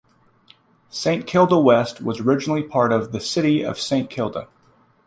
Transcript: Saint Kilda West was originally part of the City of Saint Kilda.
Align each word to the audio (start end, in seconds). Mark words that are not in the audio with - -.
Saint 0.89 1.27
Kilda 1.27 1.59
West 1.59 2.01
was 2.01 2.21
originally 2.21 2.63
part 2.63 2.91
of 2.91 3.11
the 3.11 3.19
City 3.21 3.63
of 3.63 3.77
Saint 3.77 4.09
Kilda. 4.09 4.47